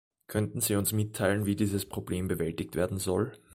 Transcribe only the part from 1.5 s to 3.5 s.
dieses Problem bewältigt werden soll?